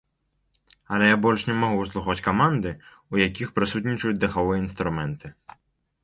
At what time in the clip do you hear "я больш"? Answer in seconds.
1.09-1.41